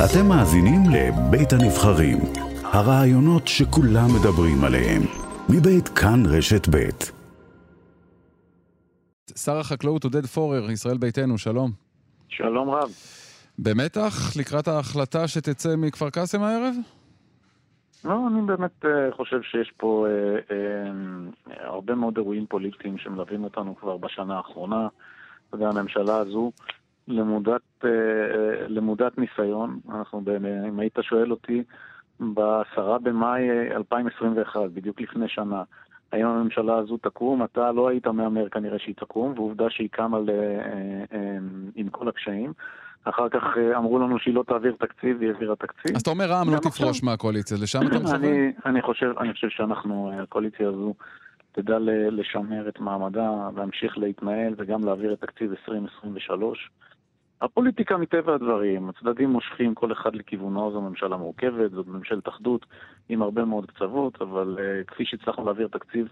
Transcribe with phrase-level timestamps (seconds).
[0.00, 2.18] אתם מאזינים לבית הנבחרים,
[2.64, 5.02] הרעיונות שכולם מדברים עליהם,
[5.48, 7.12] מבית כאן רשת בית.
[9.36, 11.70] שר החקלאות עודד פורר, ישראל ביתנו, שלום.
[12.28, 12.90] שלום רב.
[13.58, 16.74] במתח לקראת ההחלטה שתצא מכפר קאסם הערב?
[18.04, 23.76] לא, אני באמת uh, חושב שיש פה uh, uh, הרבה מאוד אירועים פוליטיים שמלווים אותנו
[23.76, 24.88] כבר בשנה האחרונה.
[25.48, 26.52] אתה יודע, הממשלה הזו
[27.08, 27.86] למודת, uh,
[28.68, 29.78] למודת ניסיון.
[29.88, 30.22] אנחנו,
[30.68, 31.62] אם היית שואל אותי,
[32.20, 35.62] ב-10 במאי 2021, בדיוק לפני שנה,
[36.12, 40.30] האם הממשלה הזו תקום, אתה לא היית מהמר כנראה שהיא תקום, ועובדה שהיא קמה ל,
[41.74, 42.52] עם כל הקשיים.
[43.04, 45.96] אחר כך אה, אמרו לנו שהיא לא תעביר תקציב, והיא העבירה תקציב.
[45.96, 48.24] אז אתה אומר רע"מ לא תפרוש מהקואליציה, לשם אתה מכוון?
[48.66, 50.94] אני חושב, אני חושב שאנחנו, אה, הקואליציה הזו
[51.52, 51.78] תדע
[52.10, 56.70] לשמר את מעמדה, להמשיך להתנהל וגם להעביר את תקציב 2023.
[57.42, 62.66] הפוליטיקה מטבע הדברים, הצדדים מושכים כל אחד לכיוונו, זו ממשלה מורכבת, זאת ממשלת אחדות
[63.08, 66.06] עם הרבה מאוד קצוות, אבל uh, כפי שהצלחנו להעביר תקציב,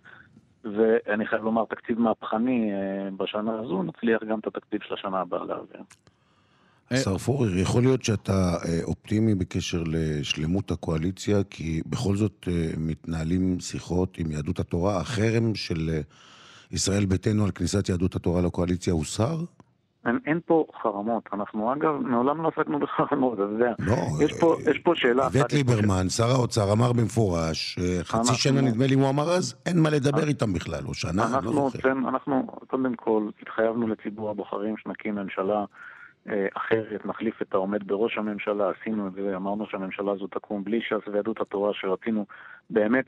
[0.65, 5.45] ואני חייב לומר תקציב מהפכני uh, בשנה הזו, נצליח גם את התקציב של השנה הבאה
[5.45, 5.81] להעביר.
[6.91, 13.61] השר פורר, יכול להיות שאתה אה, אופטימי בקשר לשלמות הקואליציה, כי בכל זאת אה, מתנהלים
[13.61, 15.01] שיחות עם יהדות התורה.
[15.01, 16.01] החרם של אה,
[16.73, 19.45] ישראל ביתנו על כניסת יהדות התורה לקואליציה הוסר?
[20.07, 21.29] אין, אין פה חרמות.
[21.33, 23.73] אנחנו אגב, מעולם לא עסקנו בחרמות, אתה יודע.
[23.79, 25.37] לא, יש פה, יש פה שאלה אחת.
[25.37, 28.35] איווט ליברמן, שר האוצר, אמר במפורש, חצי אנחנו...
[28.35, 31.69] שנה נדמה לי הוא אמר אז, אין מה לדבר איתם בכלל, או שנה, אנחנו, לא
[31.73, 31.93] זוכר.
[31.93, 35.65] אנחנו, קודם כל, התחייבנו לציבור הבוחרים שנקים ממשלה.
[36.29, 40.81] אה, אחרת, נחליף את העומד בראש הממשלה, עשינו את זה, אמרנו שהממשלה הזו תקום בלי
[40.81, 42.27] ש"ס ויהדות התורה, שרצינו
[42.71, 43.05] באמת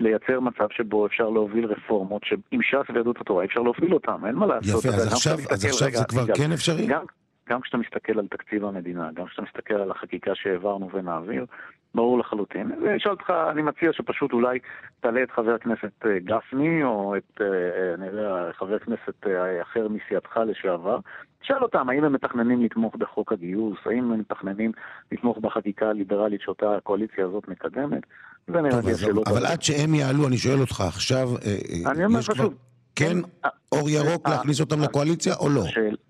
[0.00, 4.46] לייצר מצב שבו אפשר להוביל רפורמות שעם ש"ס ויהדות התורה אפשר להוביל אותן, אין מה
[4.46, 4.84] לעשות.
[4.84, 6.86] יפה, אז עכשיו, אז עכשיו רגע, זה כבר כן אפשרי?
[6.86, 7.04] גם,
[7.48, 11.46] גם כשאתה מסתכל על תקציב המדינה, גם כשאתה מסתכל על החקיקה שהעברנו ונעביר,
[11.94, 12.72] ברור לחלוטין.
[12.82, 14.58] ואשאל אותך, אני מציע שפשוט אולי
[15.00, 19.26] תעלה את חבר הכנסת אה, גפני, או את, אה, אני יודע, חבר כנסת
[19.62, 20.98] אחר מסיעתך לשעבר,
[21.46, 24.72] תשאל אותם האם הם מתכננים לתמוך בחוק הגיוס, האם הם מתכננים
[25.12, 28.02] לתמוך בחקיקה הליברלית שאותה הקואליציה הזאת מקדמת.
[28.46, 29.28] זה נראה לי השאלות.
[29.28, 31.56] אבל עד שהם יעלו, אני שואל אותך עכשיו, אה,
[31.86, 32.52] אה, אני אומר פשוט.
[32.96, 33.18] כן
[33.72, 35.62] אור ירוק להכניס אותם לקואליציה או לא?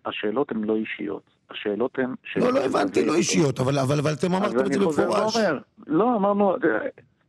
[0.07, 1.23] השאלות הן לא אישיות.
[1.51, 2.15] השאלות הן...
[2.37, 3.79] לא, לא הבנתי, לא אישיות, אבל
[4.13, 5.37] אתם אמרתם את זה במפורש.
[5.87, 6.57] לא, אמרנו,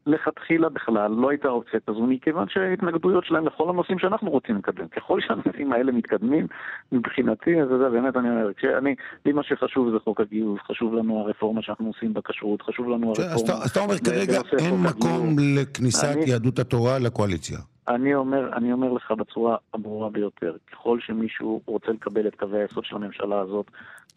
[0.07, 4.87] לכתחילה בכלל לא הייתה אופציה כזו, מכיוון שההתנגדויות שלהם לכל הנושאים שאנחנו רוצים לקדם.
[4.87, 6.47] ככל שהנושאים האלה מתקדמים,
[6.91, 11.19] מבחינתי, אז זה באמת, אני אומר, כשאני, לי מה שחשוב זה חוק הגיוס, חשוב לנו
[11.19, 13.63] הרפורמה שאנחנו עושים בכשרות, חשוב לנו הרפורמה...
[13.63, 17.57] אז אתה אומר כרגע אין מקום לכניסת יהדות התורה לקואליציה.
[17.87, 22.85] אני אומר, אני אומר לך בצורה הברורה ביותר, ככל שמישהו רוצה לקבל את קווי היסוד
[22.85, 23.65] של הממשלה הזאת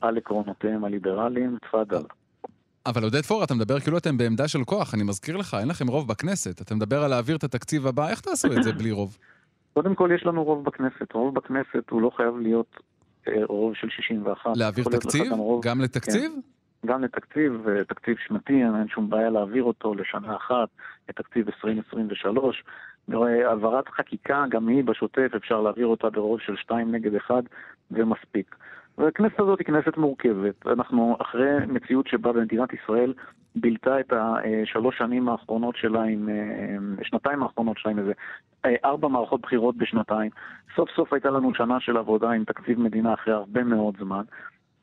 [0.00, 2.03] על עקרונותיהם הליברליים, תפאדל.
[2.91, 5.87] אבל עודד פורר, אתה מדבר כאילו אתם בעמדה של כוח, אני מזכיר לך, אין לכם
[5.87, 6.61] רוב בכנסת.
[6.62, 9.19] אתה מדבר על להעביר את התקציב הבא, איך תעשו את זה בלי רוב?
[9.73, 11.12] קודם כל יש לנו רוב בכנסת.
[11.12, 12.77] רוב בכנסת הוא לא חייב להיות
[13.29, 14.50] אה, רוב של 61.
[14.55, 15.33] להעביר תקציב?
[15.33, 16.33] רוב, גם לתקציב?
[16.34, 16.41] כן.
[16.87, 20.69] גם לתקציב, אה, תקציב שנתי, אין שום בעיה להעביר אותו לשנה אחת,
[21.11, 22.65] את תקציב 2023.
[23.49, 27.34] העברת חקיקה, גם היא בשוטף, אפשר להעביר אותה ברוב של 2 נגד 1
[27.91, 28.56] ומספיק.
[29.00, 30.66] והכנסת הזאת היא כנסת מורכבת.
[30.66, 33.12] אנחנו אחרי מציאות שבה במדינת ישראל
[33.56, 38.12] בילתה את השלוש שנים האחרונות שלה עם, אה, שנתיים האחרונות שלה עם איזה
[38.65, 40.31] אה, ארבע מערכות בחירות בשנתיים.
[40.77, 44.22] סוף סוף הייתה לנו שנה של עבודה עם תקציב מדינה אחרי הרבה מאוד זמן.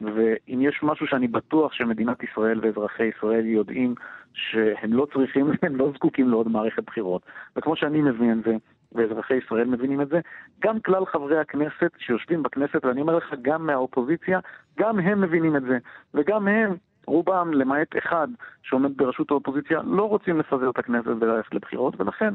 [0.01, 3.95] ואם יש משהו שאני בטוח שמדינת ישראל ואזרחי ישראל יודעים
[4.33, 7.21] שהם לא צריכים, הם לא זקוקים לעוד מערכת בחירות.
[7.55, 8.55] וכמו שאני מבין את זה,
[8.91, 10.19] ואזרחי ישראל מבינים את זה,
[10.63, 14.39] גם כלל חברי הכנסת שיושבים בכנסת, ואני אומר לך, גם מהאופוזיציה,
[14.79, 15.77] גם הם מבינים את זה.
[16.13, 16.75] וגם הם,
[17.07, 18.27] רובם, למעט אחד
[18.63, 22.33] שעומד בראשות האופוזיציה, לא רוצים לפזר את הכנסת וללכת לבחירות, ולכן...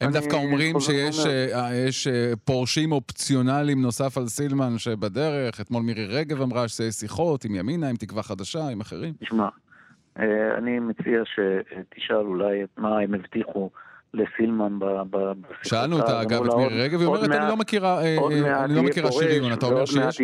[0.00, 1.30] הם דווקא אומרים שיש אומר...
[1.88, 7.44] יש אה, אה, פורשים אופציונליים נוסף על סילמן שבדרך, אתמול מירי רגב אמרה שיש שיחות
[7.44, 9.14] עם ימינה, עם תקווה חדשה, עם אחרים.
[9.20, 9.48] תשמע,
[10.18, 13.70] אה, אני מציע שתשאל אולי מה הם הבטיחו.
[14.14, 14.78] לסילמן
[15.10, 15.64] בשיחה.
[15.64, 18.16] שאלנו אותה אגב את מירי רגב, היא אומרת אני לא מכירה אה,
[18.64, 18.82] אני לא
[19.52, 20.20] אתה אומר שיש?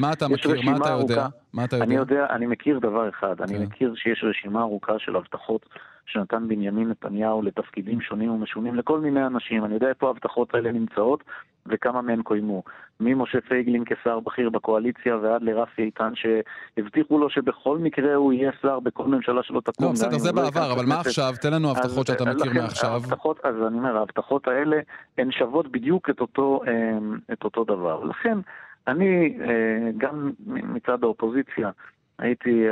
[0.00, 0.60] מה אתה מכיר?
[0.64, 1.26] מה אתה יודע?
[1.52, 1.84] מה אתה יודע?
[1.84, 3.62] אני יודע, אני מכיר דבר אחד, אני כן.
[3.62, 5.66] מכיר שיש רשימה ארוכה של הבטחות
[6.06, 9.64] שנתן בנימין נתניהו לתפקידים שונים ומשונים לכל מיני אנשים.
[9.64, 11.24] אני יודע איפה ההבטחות האלה נמצאות
[11.66, 12.62] וכמה מהן קוימו.
[13.00, 18.80] ממשה פייגלין כשר בכיר בקואליציה ועד לרפי איתן שהבטיחו לו שבכל מקרה הוא יהיה שר
[18.80, 19.86] בכל ממשלה שלא תקום.
[19.86, 21.32] לא, בסדר, זה לא בעבר, אבל מה עכשיו?
[21.40, 23.00] תן לנו הבטחות שאתה מכיר מעכשיו.
[23.44, 24.76] אז אני אומר, ההבטחות האלה
[25.18, 28.04] הן שוות בדיוק את אותו, אמ, את אותו דבר.
[28.04, 28.38] לכן,
[28.86, 31.70] אני, אה, גם מצד האופוזיציה,
[32.18, 32.64] הייתי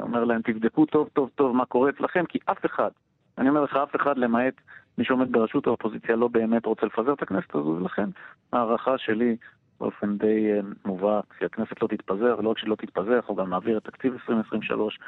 [0.00, 2.90] אומר להם, תבדקו טוב טוב טוב מה קורה אצלכם, כי אף אחד,
[3.38, 4.54] אני אומר לך, אף אחד למעט
[4.98, 8.08] מי שעומד בראשות האופוזיציה לא באמת רוצה לפזר את הכנסת הזו, ולכן
[8.52, 9.36] ההערכה שלי
[9.80, 10.50] באופן די
[10.84, 14.98] מובהק, שהכנסת לא תתפזר, ולא רק שלא תתפזר, אנחנו גם נעביר את תקציב 2023,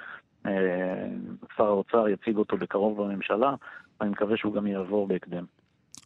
[1.57, 3.55] שר האוצר יציג אותו בקרוב בממשלה,
[4.01, 5.45] ואני מקווה שהוא גם יעבור בהקדם.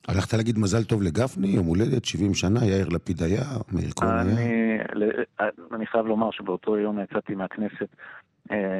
[0.08, 3.42] הלכת להגיד מזל טוב לגפני, יום הולדת, 70 שנה, יאיר לפיד היה,
[3.72, 4.78] מאיר כהן היה?
[5.72, 7.88] אני חייב לומר שבאותו יום יצאתי מהכנסת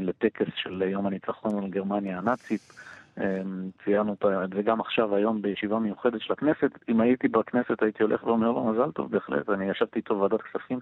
[0.02, 2.72] לטקס של יום הניצחון על גרמניה הנאצית.
[3.84, 6.78] ציינו את זה גם עכשיו, היום, בישיבה מיוחדת של הכנסת.
[6.88, 9.50] אם הייתי בכנסת הייתי הולך ואומר לו מזל טוב, בהחלט.
[9.50, 10.78] אני ישבתי איתו בוועדת כספים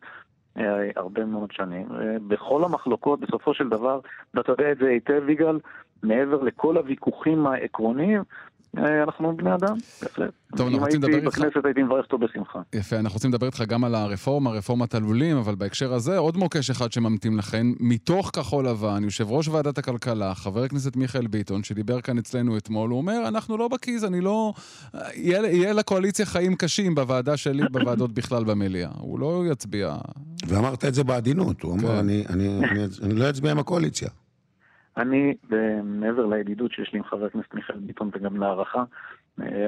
[0.97, 1.87] הרבה מאוד שנים.
[2.29, 4.00] בכל המחלוקות, בסופו של דבר,
[4.35, 5.59] ואתה יודע את זה היטב, יגאל,
[6.03, 8.23] מעבר לכל הוויכוחים העקרוניים,
[8.78, 10.31] אנחנו בני אדם, בהחלט.
[10.56, 11.38] טוב, אנחנו רוצים לדבר איתך...
[11.38, 12.58] אם הייתי בכנסת הייתי מברך אותו בשמחה.
[12.73, 16.70] יפה, אנחנו רוצים לדבר איתך גם על הרפורמה, רפורמת הלולים, אבל בהקשר הזה עוד מוקש
[16.70, 22.00] אחד שממתין לכן, מתוך כחול לבן, יושב ראש ועדת הכלכלה, חבר הכנסת מיכאל ביטון, שדיבר
[22.00, 24.52] כאן אצלנו אתמול, הוא אומר, אנחנו לא בכיס, אני לא...
[25.14, 28.90] יהיה, יהיה לקואליציה חיים קשים בוועדה שלי, בוועדות בכלל במליאה.
[28.99, 29.96] הוא לא יצביע...
[30.49, 34.08] ואמרת את זה בעדינות, הוא אמר, אני, אני, אני, אני לא אצביע עם הקואליציה.
[34.96, 35.34] אני,
[35.84, 38.84] מעבר לידידות שיש לי עם חבר הכנסת מיכאל ביטון וגם להערכה,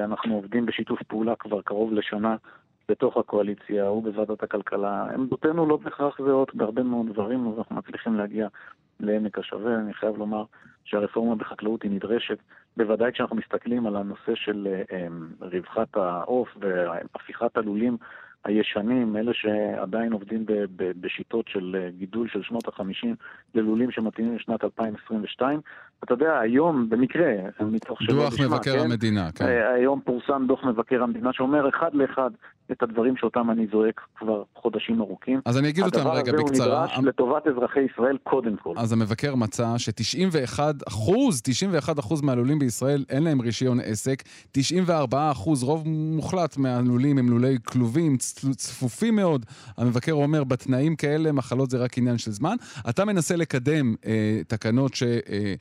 [0.03, 2.35] אנחנו עובדים בשיתוף פעולה כבר קרוב לשנה
[2.89, 5.07] בתוך הקואליציה, הוא בוועדת הכלכלה.
[5.13, 8.47] עמדותינו לא בהכרח זהות בהרבה מאוד דברים, אז אנחנו מצליחים להגיע
[8.99, 9.75] לעמק השווה.
[9.75, 10.43] אני חייב לומר
[10.83, 12.37] שהרפורמה בחקלאות היא נדרשת,
[12.77, 14.67] בוודאי כשאנחנו מסתכלים על הנושא של
[15.41, 17.97] רווחת העוף והפיכת הלולים
[18.45, 23.07] הישנים, אלה שעדיין עובדים ב- ב- בשיטות של גידול של שנות ה-50
[23.55, 25.61] ללולים שמתאימים לשנת 2022.
[26.03, 27.31] אתה יודע, היום, במקרה,
[27.61, 28.85] מתוך שלא דוח מבקר כן?
[28.85, 29.45] המדינה, כן.
[29.75, 32.31] היום פורסם דוח מבקר המדינה שאומר אחד לאחד
[32.71, 35.41] את הדברים שאותם אני זועק כבר חודשים ארוכים.
[35.45, 36.65] אז אני אגיד אותם רגע בקצרה.
[36.65, 38.73] הדבר הזה הוא נדרש לטובת אזרחי ישראל קודם כל.
[38.77, 45.63] אז המבקר מצא ש-91 אחוז, 91 אחוז מהלולים בישראל אין להם רישיון עסק, 94 אחוז,
[45.63, 48.17] רוב מוחלט מהלולים הם לולי כלובים,
[48.55, 49.45] צפופים מאוד.
[49.77, 52.55] המבקר אומר, בתנאים כאלה מחלות זה רק עניין של זמן.
[52.89, 55.03] אתה מנסה לקדם אה, תקנות ש...
[55.03, 55.53] אה,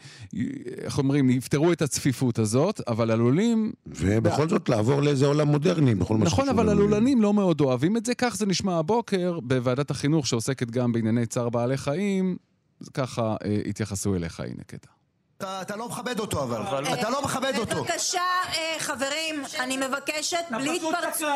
[0.84, 3.72] איך אומרים, יפתרו את הצפיפות הזאת, אבל הלולים...
[3.86, 8.06] ובכל זאת לעבור לאיזה עולם מודרני, בכל מה נכון, אבל הלולנים לא מאוד אוהבים את
[8.06, 12.36] זה, כך זה נשמע הבוקר בוועדת החינוך שעוסקת גם בענייני צער בעלי חיים,
[12.94, 14.97] ככה אה, התייחסו אליך, הנה קטע.
[15.42, 17.84] אתה לא מכבד אותו אבל, אתה לא מכבד אה, אותו.
[17.84, 18.22] בבקשה
[18.54, 21.28] אה, חברים, אני מבקשת בלי התפרצות,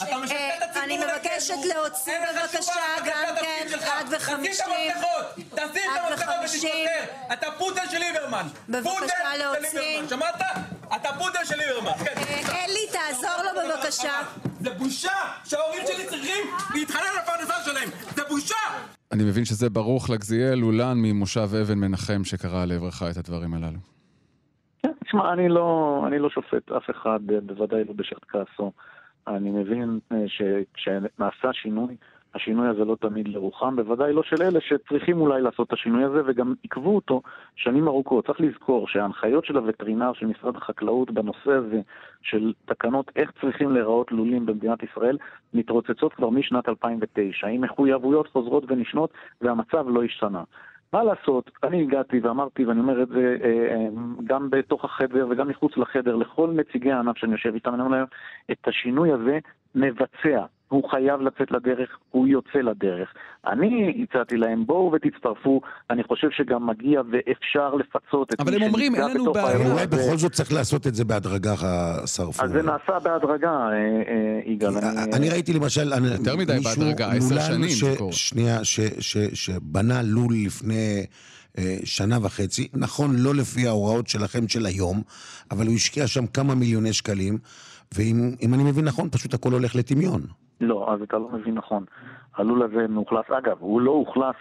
[0.00, 2.72] אה, אני מבקשת להוציא בבקשה
[3.04, 4.64] גם כן, עד וחמישים,
[5.56, 6.86] עד וחמישים,
[7.32, 10.40] אתה פוטל של ליברמן, בבקשה להוציא, שמעת?
[10.96, 12.22] אתה פוטל של ליברמן, כן.
[12.54, 14.20] אלי תעזור לו בבקשה,
[14.60, 18.95] זה בושה שההורים שלי צריכים להתחנן לפרנסה שלהם, זה בושה!
[19.12, 23.78] אני מבין שזה ברוך לגזיאל, לולן ממושב אבן מנחם, שקרא לעברך את הדברים הללו.
[24.82, 28.72] כן, תשמע, אני לא, אני לא שופט אף אחד, בוודאי לא בשעת כעסו.
[29.28, 31.96] אני מבין שכשנעשה שינוי,
[32.36, 36.22] השינוי הזה לא תמיד לרוחם, בוודאי לא של אלה שצריכים אולי לעשות את השינוי הזה
[36.26, 37.22] וגם עיכבו אותו
[37.56, 38.26] שנים ארוכות.
[38.26, 41.80] צריך לזכור שההנחיות של הווטרינר של משרד החקלאות בנושא הזה
[42.22, 45.18] של תקנות איך צריכים להיראות לולים במדינת ישראל
[45.54, 49.10] מתרוצצות כבר משנת 2009, עם מחויבויות חוזרות ונשנות
[49.40, 50.42] והמצב לא השתנה.
[50.92, 53.86] מה לעשות, אני הגעתי ואמרתי, ואני אומר את זה אה, אה,
[54.24, 58.06] גם בתוך החדר וגם מחוץ לחדר, לכל נציגי הענף שאני יושב איתם, אני אומר להם,
[58.50, 59.38] את השינוי הזה
[59.74, 60.44] נבצע.
[60.68, 63.08] הוא חייב לצאת לדרך, הוא יוצא לדרך.
[63.46, 68.52] אני הצעתי להם, בואו ותצטרפו, אני חושב שגם מגיע ואפשר לפצות את מי שנפגע בתוך
[68.52, 69.72] אבל הם אומרים, אין לנו בעיה.
[69.72, 72.48] אולי בכל זאת צריך לעשות את זה בהדרגה, השר פורר.
[72.48, 74.72] אז זה נעשה בהדרגה, אה, אה, יגאל.
[75.12, 75.92] אני ראיתי למשל...
[76.12, 78.12] יותר מדי בהדרגה, עשר שנים זה קורה.
[78.12, 78.58] שנייה,
[79.32, 81.06] שבנה לול לפני...
[81.84, 85.02] שנה וחצי, נכון, לא לפי ההוראות שלכם של היום,
[85.50, 87.38] אבל הוא השקיע שם כמה מיליוני שקלים,
[87.94, 90.26] ואם אני מבין נכון, פשוט הכל הולך לטמיון.
[90.60, 91.84] לא, אז אתה לא מבין נכון.
[92.36, 94.36] הלול הזה מאוכלס, אגב, הוא לא אוכלס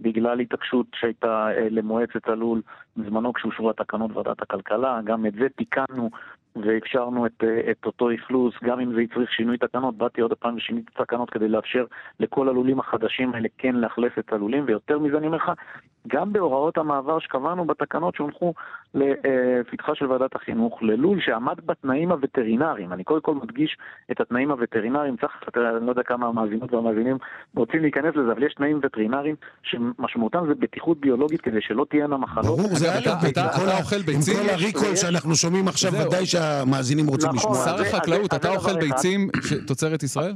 [0.00, 2.62] בגלל התעקשות שהייתה אה, למועצת הלול
[2.96, 6.10] בזמנו כשאושרו התקנות ועדת הכלכלה, גם את זה תיקנו
[6.56, 10.56] ואפשרנו את, אה, את אותו אכלוס, גם אם זה יצריך שינוי תקנות, באתי עוד פעם
[10.56, 11.84] ושיניתי תקנות כדי לאפשר
[12.20, 15.52] לכל הלולים החדשים האלה כן לאכלס את הלולים, ויותר מזה אני אומר לך,
[16.14, 18.54] גם בהוראות המעבר שקבענו בתקנות שהונחו
[18.94, 23.76] לפתחה של ועדת החינוך, ללול שעמד בתנאים הווטרינריים, אני קודם כל מדגיש
[24.10, 27.16] את התנאים הווטרינריים, צריך, אני לא יודע כמה המאזינות והמאזינים
[27.56, 32.46] רוצים להיכנס לזה, אבל יש תנאים וטרינריים שמשמעותם זה בטיחות ביולוגית כדי שלא תהיינה מחלות.
[32.46, 34.36] ברור, זה אתה אוכל ביצים.
[34.36, 37.54] עם כל הריקול שאנחנו שומעים עכשיו, ודאי שהמאזינים רוצים לשמוע.
[37.54, 39.28] שר החקלאות, אתה אוכל ביצים
[39.66, 40.32] תוצרת ישראל?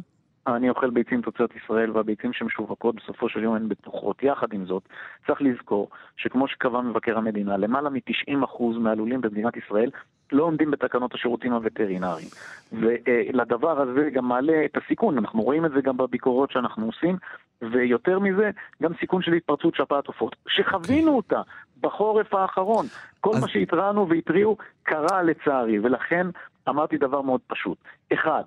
[0.46, 4.22] אני אוכל ביצים תוצרת ישראל והביצים שמשווקות בסופו של יום הן בטוחות.
[4.22, 4.82] יחד עם זאת,
[5.26, 9.90] צריך לזכור שכמו שקבע מבקר המדינה, למעלה מ-90% מהלולים במדינת ישראל
[10.32, 12.28] לא עומדים בתקנות השירותים הווטרינריים.
[12.72, 17.16] ולדבר הזה גם מעלה את הסיכון, אנחנו רואים את זה גם בביקורות שאנחנו עושים,
[17.62, 18.50] ויותר מזה,
[18.82, 21.40] גם סיכון של התפרצות שפעת עופות, שחווינו אותה
[21.80, 22.86] בחורף האחרון.
[23.20, 23.30] כל.
[23.40, 26.26] מה שהתרענו והתריעו קרה לצערי, ולכן
[26.68, 27.78] אמרתי דבר מאוד פשוט.
[28.12, 28.42] אחד,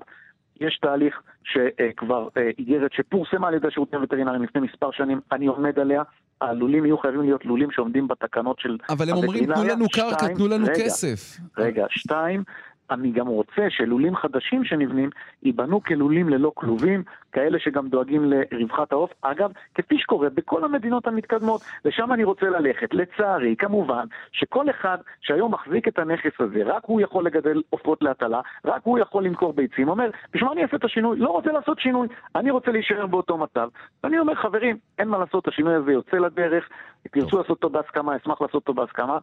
[0.61, 5.79] יש תהליך שכבר אה, איגרת שפורסמה על ידי השירותים הווטרינריים לפני מספר שנים, אני עומד
[5.79, 6.03] עליה.
[6.41, 10.47] הלולים יהיו חייבים להיות לולים שעומדים בתקנות של אבל הם אומרים, תנו לנו קרקע, תנו
[10.47, 11.39] לנו רגע, כסף.
[11.57, 12.43] רגע, שתיים,
[12.91, 15.09] אני גם רוצה שלולים חדשים שנבנים
[15.43, 19.11] ייבנו כלולים ללא כלובים, כאלה שגם דואגים לרווחת העוף.
[19.21, 22.93] אגב, כפי שקורה בכל המדינות המתקדמות, לשם אני רוצה ללכת.
[22.93, 28.41] לצערי, כמובן, שכל אחד שהיום מחזיק את הנכס הזה, רק הוא יכול לגדל עופות להטלה,
[28.65, 31.19] רק הוא יכול למכור ביצים, אומר, בשביל מה אני אעשה את השינוי?
[31.19, 33.69] לא רוצה לעשות שינוי, אני רוצה להישאר באותו מצב.
[34.03, 36.69] ואני אומר, חברים, אין מה לעשות, השינוי הזה יוצא לדרך,
[37.11, 39.17] תרצו לעשות אותו בהסכמה, אשמח לעשות אותו בהסכמה.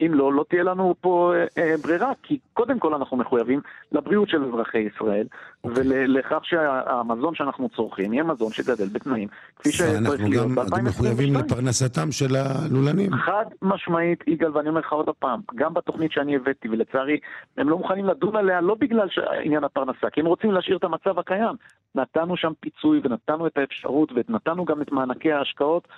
[0.00, 3.60] אם לא, לא תהיה לנו פה אה, אה, ברירה, כי קודם כל אנחנו מחויבים
[3.92, 5.68] לבריאות של אזרחי ישראל, okay.
[5.68, 5.82] אוקיי.
[5.86, 10.58] ולכך שהמזון שאנחנו צורכים יהיה מזון שגדל בתנאים, כפי שצריך להיות ב-2022.
[10.58, 13.12] ואנחנו גם מחויבים לפרנסתם של הלולנים.
[13.14, 17.18] חד משמעית, יגאל, ואני אומר לך עוד פעם, גם בתוכנית שאני הבאתי, ולצערי,
[17.56, 19.08] הם לא מוכנים לדון עליה לא בגלל
[19.44, 21.56] עניין הפרנסה, כי הם רוצים להשאיר את המצב הקיים.
[21.94, 25.88] נתנו שם פיצוי ונתנו את האפשרות ונתנו גם את מענקי ההשקעות.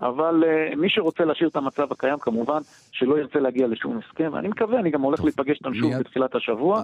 [0.00, 2.60] אבל uh, מי שרוצה להשאיר את המצב הקיים, כמובן
[2.92, 4.36] שלא ירצה להגיע לשום הסכם.
[4.36, 6.82] אני מקווה, אני גם הולך להיפגש איתם שוב בתחילת השבוע.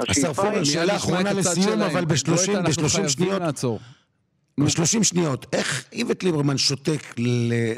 [0.00, 3.64] השר פורר, שאלה אחרונה לסיום, אבל ב-30 שניות.
[4.60, 7.00] ב-30 שניות, איך איווט ליברמן שותק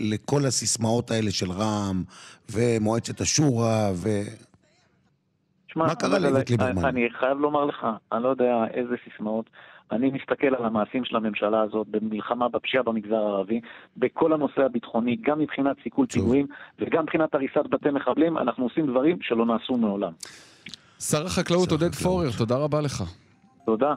[0.00, 2.02] לכל הסיסמאות האלה של רע"מ
[2.50, 4.08] ומועצת השורא ו...
[5.76, 6.85] מה קרה לאיווט ליברמן?
[6.85, 9.50] אני חייב לומר לך, אני לא יודע איזה סיסמאות.
[9.92, 13.61] אני מסתכל על המעשים של הממשלה הזאת במלחמה בפשיעה במגזר הערבי,
[13.97, 16.47] בכל הנושא הביטחוני, גם מבחינת סיכול פיגועים
[16.78, 20.12] וגם מבחינת הריסת בתי מחבלים, אנחנו עושים דברים שלא נעשו מעולם.
[21.00, 23.02] שר החקלאות עודד פורר, תודה רבה לך.
[23.66, 23.95] תודה.